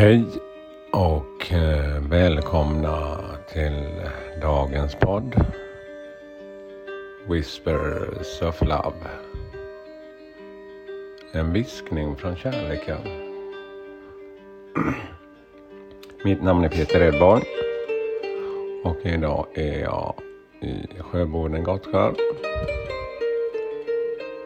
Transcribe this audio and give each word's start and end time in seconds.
Hej 0.00 0.24
och 0.92 1.52
eh, 1.52 2.02
välkomna 2.10 3.20
till 3.52 3.84
dagens 4.42 4.94
podd 4.94 5.44
Whispers 7.28 8.42
of 8.42 8.62
Love. 8.62 8.96
En 11.32 11.52
viskning 11.52 12.16
från 12.16 12.36
kärleken. 12.36 12.98
Mitt 16.24 16.42
namn 16.42 16.64
är 16.64 16.68
Peter 16.68 17.02
Edborg 17.02 17.44
och 18.84 19.06
idag 19.06 19.46
är 19.54 19.80
jag 19.80 20.14
i 20.60 20.86
Sjöboden 21.00 21.64
Gottskär. 21.64 22.14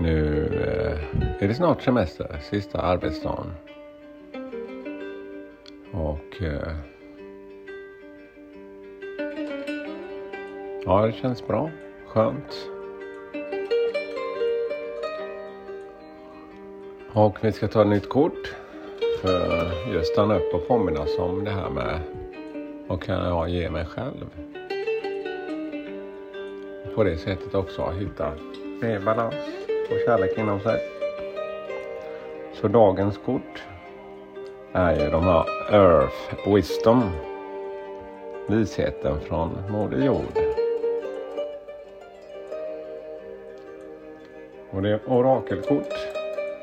Nu 0.00 0.46
eh, 0.46 1.42
är 1.42 1.48
det 1.48 1.54
snart 1.54 1.82
semester, 1.82 2.40
sista 2.50 2.80
arbetsdagen. 2.80 3.52
Ja, 10.84 11.06
det 11.06 11.12
känns 11.12 11.46
bra. 11.46 11.70
Skönt. 12.06 12.68
Och 17.12 17.38
vi 17.40 17.52
ska 17.52 17.68
ta 17.68 17.82
ett 17.82 17.88
nytt 17.88 18.08
kort 18.08 18.54
för 19.22 19.70
just 19.92 20.12
stanna 20.12 20.36
upp 20.36 20.54
och 20.54 20.68
påminnas 20.68 21.18
om 21.18 21.44
det 21.44 21.50
här 21.50 21.70
med 21.70 22.00
vad 22.86 23.02
kan 23.02 23.16
jag 23.16 23.48
ge 23.48 23.70
mig 23.70 23.84
själv? 23.84 24.26
På 26.94 27.04
det 27.04 27.16
sättet 27.16 27.54
också 27.54 27.90
hitta 27.90 28.32
mer 28.82 29.00
balans 29.00 29.34
och 29.90 29.96
kärlek 30.06 30.38
inom 30.38 30.60
sig. 30.60 30.80
Så 32.54 32.68
dagens 32.68 33.18
kort 33.24 33.64
är 34.72 35.04
ju 35.04 35.10
de 35.10 35.22
här 35.24 35.44
Earth 35.72 36.48
Wisdom. 36.54 37.10
Visheten 38.48 39.20
från 39.20 39.58
Moder 39.70 40.04
Jord. 40.04 40.38
Och 44.70 44.82
det 44.82 44.90
är 44.90 45.00
orakelkort. 45.06 45.94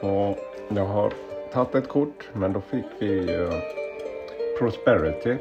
Och 0.00 0.38
jag 0.68 0.84
har 0.84 1.12
tagit 1.52 1.74
ett 1.74 1.88
kort 1.88 2.28
men 2.32 2.52
då 2.52 2.60
fick 2.60 2.84
vi 2.98 3.06
ju 3.06 3.50
Prosperity. 4.58 5.36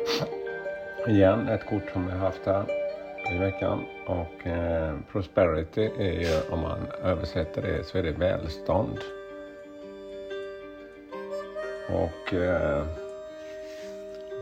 Igen, 1.07 1.47
ett 1.47 1.69
kort 1.69 1.89
som 1.93 2.07
vi 2.07 2.11
haft 2.11 2.45
här 2.45 2.63
i 3.35 3.37
veckan. 3.37 3.85
Och 4.07 4.47
eh, 4.47 4.95
Prosperity 5.11 5.89
är 5.97 6.11
ju 6.11 6.53
om 6.53 6.59
man 6.61 6.79
översätter 7.03 7.61
det 7.61 7.83
så 7.83 7.97
är 7.97 8.03
det 8.03 8.11
välstånd. 8.11 8.97
Och 11.89 12.33
eh, 12.33 12.85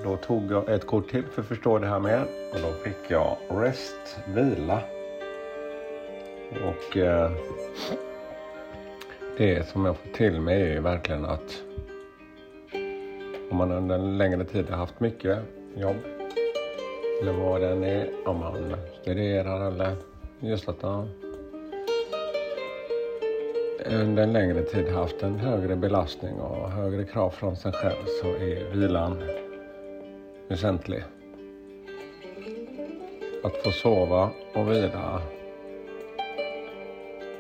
då 0.04 0.18
tog 0.18 0.52
jag 0.52 0.70
ett 0.70 0.88
kort 0.88 1.10
till 1.10 1.24
för 1.24 1.42
att 1.42 1.48
förstå 1.48 1.80
det 1.80 1.88
här 1.88 2.00
mer. 2.00 2.22
Och 2.54 2.60
då 2.62 2.74
fick 2.84 3.12
jag 3.12 3.38
Rest, 3.50 4.20
vila. 4.36 4.82
Och 6.52 6.98
eh, 6.98 7.32
det 9.38 9.68
som 9.68 9.86
jag 9.86 9.98
får 9.98 10.10
till 10.10 10.42
mig 10.42 10.62
är 10.62 10.74
ju 10.74 10.80
verkligen 10.80 11.26
att 11.26 11.62
om 13.52 13.58
man 13.58 13.72
under 13.72 13.96
en 13.96 14.18
längre 14.18 14.46
tid 14.46 14.70
har 14.70 14.78
haft 14.78 15.00
mycket 15.00 15.40
jobb 15.76 15.96
eller 17.22 17.34
vad 17.34 17.62
det 17.62 17.70
än 17.70 17.84
är, 17.84 18.10
om 18.26 18.40
man 18.40 18.76
studerar 19.02 19.68
eller 19.68 19.96
just 20.40 20.70
att 20.70 20.82
man 20.82 21.10
under 23.86 24.24
en 24.24 24.34
längre 24.34 24.62
tid 24.62 24.90
haft 24.90 25.24
en 25.24 25.40
högre 25.40 25.76
belastning 25.76 26.40
och 26.40 26.72
högre 26.72 27.04
krav 27.06 27.30
från 27.30 27.56
sig 27.56 27.72
själv 27.72 28.06
så 28.22 28.28
är 28.28 28.72
vilan 28.74 29.24
väsentlig. 30.48 31.04
Att 33.44 33.58
få 33.58 33.72
sova 33.72 34.30
och 34.54 34.72
vila 34.72 35.22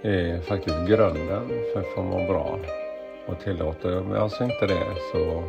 är 0.01 0.41
faktiskt 0.41 0.87
grunden 0.87 1.49
för 1.73 1.79
att 1.79 1.87
få 1.95 2.03
må 2.03 2.17
bra. 2.27 2.59
Och 3.27 3.39
tillåter 3.39 3.89
vi 3.89 4.19
oss 4.19 4.41
inte 4.41 4.67
det 4.67 4.95
så 5.11 5.43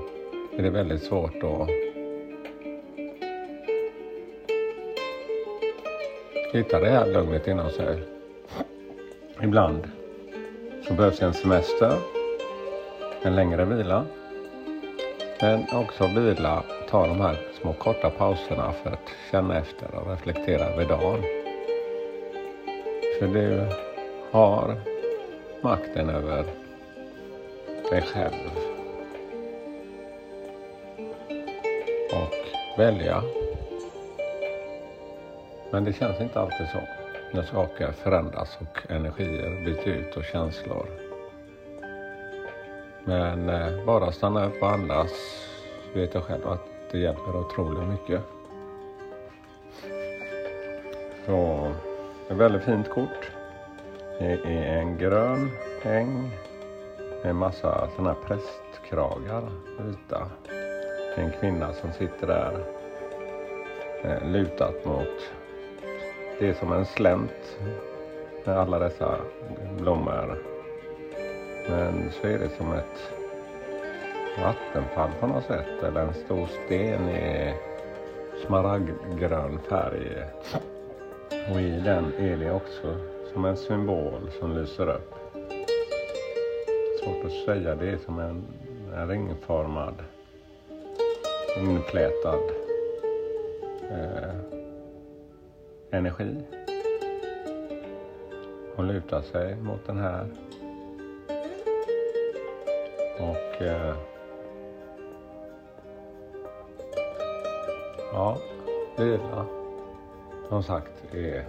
är 0.59 0.63
det 0.63 0.71
väldigt 0.71 1.03
svårt 1.03 1.43
att 1.43 1.69
hitta 6.53 6.81
det 6.81 6.89
här 6.89 7.07
lugnet 7.07 7.49
inom 7.49 7.71
sig. 7.71 7.99
Ibland 9.43 10.02
så 10.87 10.95
behövs 10.95 11.23
en 11.23 11.35
semester, 11.35 11.99
en 13.23 13.37
längre 13.37 13.65
vila. 13.65 14.05
Men 15.41 15.65
också 15.73 16.07
vila, 16.07 16.63
ta 16.91 17.07
de 17.07 17.21
här 17.21 17.37
små 17.61 17.73
korta 17.73 18.11
pauserna 18.11 18.73
för 18.73 18.91
att 18.91 19.13
känna 19.31 19.59
efter 19.59 19.95
och 19.95 20.11
reflektera 20.11 20.65
över 20.65 20.85
dagen. 20.85 21.23
För 23.19 23.27
du 23.27 23.67
har 24.31 24.77
makten 25.61 26.11
över 26.11 26.45
dig 27.91 28.03
själv. 28.03 28.51
Och 32.13 32.79
välja. 32.79 33.23
Men 35.71 35.85
det 35.85 35.93
känns 35.93 36.21
inte 36.21 36.41
alltid 36.41 36.67
så 36.73 37.02
när 37.33 37.43
saker 37.43 37.93
förändras 37.93 38.59
och 38.61 38.91
energier 38.91 39.65
byts 39.65 39.87
ut 39.87 40.17
och 40.17 40.25
känslor. 40.25 40.87
Men 43.05 43.49
eh, 43.49 43.85
bara 43.85 44.13
stanna 44.13 44.47
upp 44.47 44.63
och 44.63 44.71
andas 44.71 45.11
vet 45.95 46.15
jag 46.15 46.23
själv 46.23 46.49
att 46.49 46.67
det 46.91 46.99
hjälper 46.99 47.37
otroligt 47.37 47.89
mycket. 47.89 48.21
Så, 51.27 51.71
ett 52.31 52.37
väldigt 52.37 52.63
fint 52.63 52.91
kort. 52.91 53.31
Det 54.19 54.33
är 54.33 54.79
en 54.79 54.99
grön 54.99 55.51
äng 55.83 56.31
med 57.25 57.37
massa 57.37 57.89
sådana 57.97 58.15
här 58.15 58.21
prästkragar, 58.29 59.51
vita. 59.81 60.31
En 61.17 61.33
kvinna 61.41 61.73
som 61.73 61.93
sitter 61.93 62.27
där 62.27 62.65
eh, 64.03 64.31
lutat 64.31 64.85
mot 64.85 65.33
det 66.43 66.49
är 66.49 66.55
som 66.55 66.73
en 66.73 66.87
slänt 66.87 67.59
med 68.45 68.59
alla 68.59 68.79
dessa 68.79 69.19
blommor. 69.79 70.39
Men 71.69 72.11
så 72.11 72.27
är 72.27 72.39
det 72.39 72.49
som 72.57 72.73
ett 72.73 73.13
vattenfall 74.43 75.11
på 75.21 75.27
något 75.27 75.45
sätt 75.45 75.83
eller 75.83 76.01
en 76.01 76.15
stor 76.15 76.47
sten 76.47 77.09
i 77.09 77.55
smaragdgrön 78.47 79.59
färg. 79.69 80.25
Och 81.51 81.61
i 81.61 81.71
den 81.71 82.13
är 82.19 82.37
det 82.37 82.53
också 82.53 82.97
som 83.33 83.45
en 83.45 83.57
symbol 83.57 84.31
som 84.41 84.57
lyser 84.57 84.89
upp. 84.89 85.15
Svårt 87.03 87.25
att 87.25 87.45
säga, 87.45 87.75
det 87.75 87.91
är 87.91 87.99
som 87.99 88.19
en, 88.19 88.45
en 88.97 89.09
ringformad 89.09 89.95
inflätad 91.57 92.41
eh, 93.91 94.62
energi. 95.93 96.37
Hon 98.77 98.89
lutar 98.89 99.23
sig 99.23 99.57
mot 99.57 99.87
den 99.87 99.99
här. 99.99 100.27
Och 103.21 103.63
eh, 103.63 103.95
ja, 108.13 108.39
vila 108.99 109.47
som 110.49 110.63
sagt 110.63 111.15
är 111.15 111.45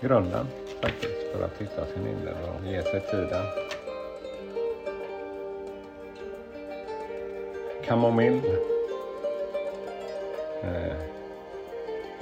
grunden 0.00 0.46
faktiskt 0.80 1.32
för 1.32 1.44
att 1.44 1.58
hitta 1.58 1.86
sin 1.86 2.06
inre 2.06 2.32
och 2.32 2.66
ge 2.66 2.82
sig 2.82 3.00
tiden. 3.00 3.44
Kamomill 7.84 8.42
eh, 10.64 10.96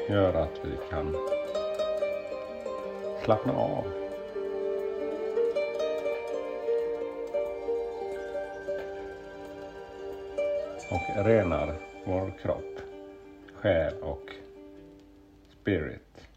gör 0.09 0.35
att 0.35 0.61
vi 0.65 0.79
kan 0.91 1.17
slappna 3.25 3.53
av. 3.53 3.85
Och 10.91 11.25
renar 11.25 11.79
vår 12.05 12.33
kropp, 12.43 12.81
själ 13.55 13.95
och 14.03 14.33
spirit. 15.61 16.29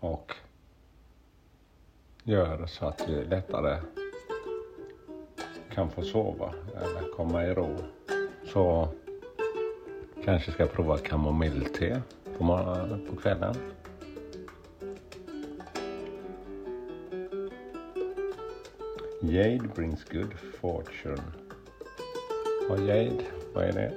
Och 0.00 0.32
gör 2.22 2.66
så 2.66 2.86
att 2.86 3.08
vi 3.08 3.24
lättare 3.24 3.78
kan 5.74 5.90
få 5.90 6.02
sova 6.02 6.54
eller 6.76 7.12
komma 7.16 7.44
i 7.44 7.54
ro. 7.54 7.76
Så 8.44 8.88
Kanske 10.24 10.52
ska 10.52 10.66
prova 10.66 10.98
kamomillte 10.98 12.02
på, 12.38 12.44
på 13.10 13.16
kvällen. 13.16 13.54
Jade 19.22 19.68
brings 19.74 20.04
good 20.04 20.34
fortune. 20.60 21.22
Och 22.70 22.78
jade, 22.78 23.24
vad 23.54 23.64
är 23.64 23.72
det? 23.72 23.92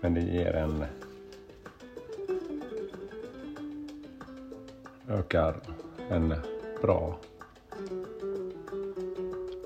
Men 0.00 0.14
det 0.14 0.20
ger 0.20 0.52
en 0.52 0.84
ökar 5.08 5.60
en 6.10 6.34
bra 6.82 7.18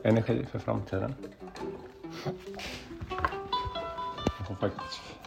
energi 0.05 0.47
för 0.51 0.59
framtiden. 0.59 1.15
Jag 4.39 4.47
får 4.47 4.55
faktiskt 4.55 5.22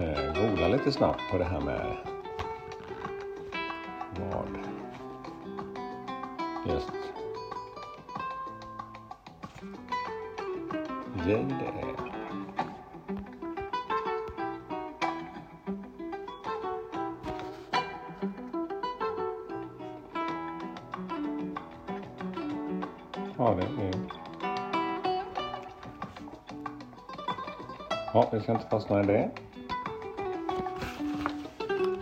Eh, 0.00 0.32
googla 0.34 0.68
lite 0.68 0.92
snabbt 0.92 1.20
på 1.30 1.38
det 1.38 1.44
här 1.44 1.60
med 1.60 1.96
vad 4.32 4.48
just 6.66 6.90
jade 11.26 11.54
är. 11.64 11.94
Ja, 23.38 23.54
det 23.56 23.84
är... 23.84 23.94
Ja, 28.14 28.28
vi 28.32 28.40
ska 28.40 28.52
inte 28.52 28.66
fastna 28.66 29.00
i 29.00 29.06
det. 29.06 29.30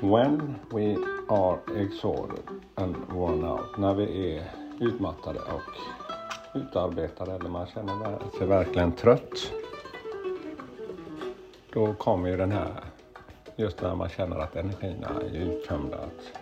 When 0.00 0.54
we 0.70 0.96
are 1.28 1.58
exhausted 1.76 2.44
and 2.76 2.96
worn 3.08 3.44
out. 3.44 3.78
När 3.78 3.94
vi 3.94 4.36
är 4.36 4.50
utmattade 4.80 5.38
och 5.38 5.62
utarbetade 6.54 7.32
eller 7.32 7.48
man 7.48 7.66
känner 7.66 8.18
sig 8.38 8.46
verkligen 8.46 8.92
trött. 8.92 9.52
Då 11.72 11.94
kommer 11.94 12.28
ju 12.28 12.36
den 12.36 12.52
här, 12.52 12.84
just 13.56 13.82
när 13.82 13.94
man 13.94 14.08
känner 14.08 14.38
att 14.38 14.56
energierna 14.56 15.08
är 15.20 15.36
uttömda. 15.36 15.96
Att, 15.96 16.38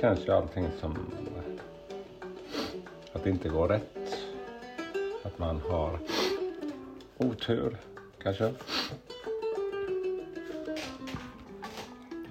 känns 0.00 0.28
ju 0.28 0.32
allting 0.32 0.66
som 0.80 0.96
att 3.12 3.24
det 3.24 3.30
inte 3.30 3.48
går 3.48 3.68
rätt. 3.68 4.18
Att 5.22 5.38
man 5.38 5.60
har 5.70 5.98
otur 7.18 7.76
kanske 8.22 8.52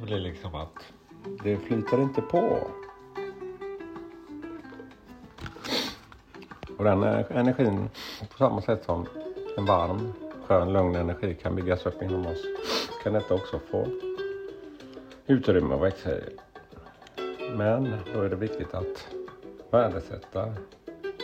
blir 0.05 0.19
liksom 0.19 0.55
att 0.55 0.93
det 1.43 1.57
flyter 1.57 2.01
inte 2.01 2.21
på. 2.21 2.67
Och 6.77 6.83
den 6.83 7.03
eh, 7.03 7.25
energin, 7.29 7.89
på 8.31 8.37
samma 8.37 8.61
sätt 8.61 8.83
som 8.85 9.07
en 9.57 9.65
varm, 9.65 10.13
skön, 10.45 10.73
lugn 10.73 10.95
energi 10.95 11.35
kan 11.41 11.55
byggas 11.55 11.85
upp 11.85 12.01
inom 12.01 12.25
oss, 12.25 12.41
kan 13.03 13.13
detta 13.13 13.33
också 13.33 13.59
få 13.71 13.87
utrymme 15.27 15.75
att 15.75 15.81
växa 15.81 16.17
i. 16.17 16.23
Men 17.57 17.97
då 18.13 18.21
är 18.21 18.29
det 18.29 18.35
viktigt 18.35 18.73
att 18.73 19.07
värdesätta 19.71 20.53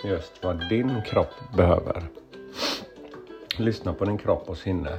just 0.03 0.43
vad 0.43 0.69
din 0.69 1.01
kropp 1.05 1.33
behöver. 1.57 2.03
Lyssna 3.57 3.93
på 3.93 4.05
din 4.05 4.17
kropp 4.17 4.49
och 4.49 4.57
sinne 4.57 4.97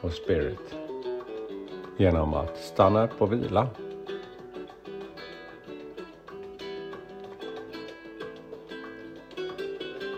och 0.00 0.12
spirit 0.12 0.79
genom 2.00 2.34
att 2.34 2.56
stanna 2.56 3.04
upp 3.04 3.22
och 3.22 3.32
vila. 3.32 3.68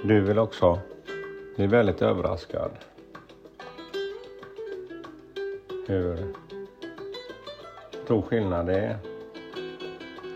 Du 0.05 0.21
vill 0.21 0.39
också 0.39 0.79
bli 1.57 1.67
väldigt 1.67 2.03
överraskad 2.03 2.71
hur 5.87 6.35
stor 8.05 8.23
skillnad 8.23 8.67
det 8.67 8.79
är 8.79 8.99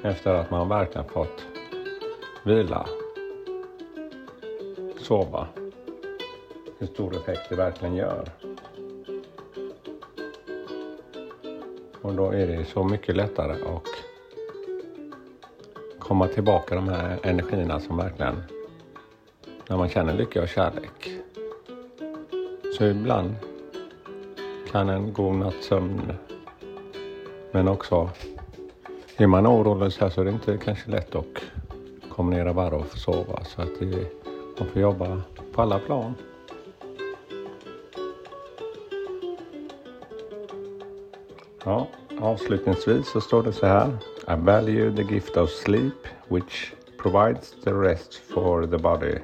efter 0.03 0.35
att 0.35 0.51
man 0.51 0.69
verkligen 0.69 1.09
fått 1.09 1.45
vila, 2.45 2.87
sova. 4.99 5.47
Hur 6.79 6.87
stor 6.87 7.17
effekt 7.17 7.49
det 7.49 7.57
verkligen 7.57 7.95
gör. 7.95 8.29
Och 12.07 12.15
då 12.15 12.31
är 12.31 12.47
det 12.47 12.65
så 12.65 12.85
mycket 12.85 13.17
lättare 13.17 13.53
att 13.53 13.89
komma 15.99 16.29
tillbaka 16.29 16.75
de 16.75 16.89
här 16.89 17.19
energierna 17.23 17.81
som 17.81 17.97
verkligen, 17.97 18.43
när 19.69 19.77
man 19.77 19.89
känner 19.89 20.15
lycka 20.15 20.43
och 20.43 20.49
kärlek. 20.49 21.11
Så 22.79 22.85
ibland 22.85 23.35
kan 24.73 24.89
en 24.89 25.13
god 25.13 25.35
natts 25.35 25.67
sömn, 25.67 26.13
men 27.53 27.69
också 27.69 28.11
är 29.17 29.27
man 29.27 29.47
orolig 29.47 29.93
så, 29.93 30.05
här 30.05 30.11
så 30.11 30.21
är 30.21 30.25
det 30.25 30.31
inte 30.31 30.59
kanske 30.65 30.91
lätt 30.91 31.15
att 31.15 31.43
kombinera 32.09 32.53
varv 32.53 32.75
och 32.75 32.87
få 32.87 32.99
sova. 32.99 33.45
Så 33.45 33.63
att 33.63 33.81
det, 33.81 34.07
man 34.59 34.69
får 34.69 34.83
jobba 34.83 35.23
på 35.53 35.63
alla 35.63 35.79
plan. 35.79 36.15
Ja, 41.67 41.87
avslutningsvis 42.21 43.09
så 43.09 43.21
står 43.21 43.43
det 43.43 43.53
så 43.53 43.67
här. 43.67 43.89
I 44.29 44.35
value 44.37 44.97
the 44.97 45.15
gift 45.15 45.37
of 45.37 45.51
sleep 45.51 46.07
which 46.29 46.73
provides 46.99 47.55
the 47.65 47.73
rest 47.73 48.15
for 48.15 48.67
the 48.67 48.79
body 48.79 49.19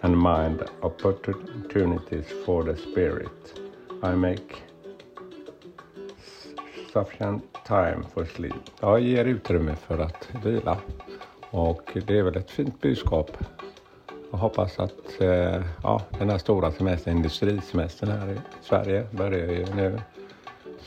and 0.00 0.16
mind 0.16 0.62
opportunities 0.80 2.26
for 2.46 2.62
the 2.62 2.76
spirit. 2.76 3.60
I 4.02 4.16
make 4.16 4.54
sufficient 6.92 7.42
time 7.66 8.02
for 8.14 8.24
sleep. 8.24 8.54
Jag 8.80 9.00
ger 9.00 9.24
utrymme 9.24 9.76
för 9.76 9.98
att 9.98 10.28
vila. 10.44 10.76
Och 11.50 11.98
det 12.06 12.18
är 12.18 12.22
väl 12.22 12.36
ett 12.36 12.50
fint 12.50 12.80
budskap. 12.80 13.30
Jag 14.30 14.38
hoppas 14.38 14.78
att 14.78 15.20
eh, 15.20 15.62
ja, 15.82 16.02
den 16.18 16.30
här 16.30 16.38
stora 16.38 16.72
semestern, 16.72 17.16
industrisemestern 17.16 18.10
här 18.10 18.28
i 18.32 18.36
Sverige 18.62 19.06
börjar 19.10 19.46
ju 19.46 19.66
nu. 19.74 20.00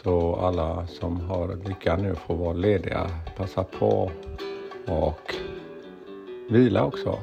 Så 0.03 0.35
alla 0.35 0.87
som 0.87 1.19
har 1.19 1.57
lyckan 1.67 2.01
nu 2.01 2.15
får 2.15 2.35
vara 2.35 2.53
lediga, 2.53 3.09
passa 3.37 3.63
på 3.63 4.11
och 4.87 5.35
vila 6.49 6.85
också. 6.85 7.19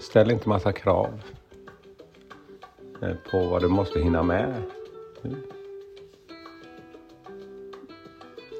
Ställ 0.00 0.30
inte 0.30 0.48
massa 0.48 0.72
krav 0.72 1.22
eh, 3.02 3.14
på 3.30 3.46
vad 3.46 3.62
du 3.62 3.68
måste 3.68 4.00
hinna 4.00 4.22
med. 4.22 4.62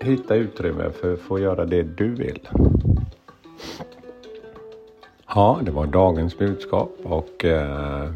Hitta 0.00 0.34
utrymme 0.34 0.90
för 0.90 1.14
att 1.14 1.20
få 1.20 1.38
göra 1.38 1.64
det 1.64 1.82
du 1.82 2.14
vill. 2.14 2.48
Ja, 5.26 5.60
det 5.62 5.70
var 5.70 5.86
dagens 5.86 6.38
budskap 6.38 6.92
och 7.02 7.44
eh, 7.44 8.10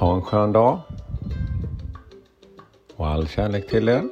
ha 0.00 0.14
en 0.14 0.22
skön 0.22 0.52
dag. 0.52 0.80
Och 2.96 3.06
all 3.06 3.28
kärlek 3.28 3.66
till 3.66 3.88
er. 3.88 4.02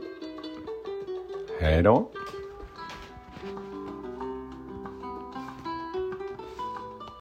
Hej 1.60 1.82
då. 1.82 2.08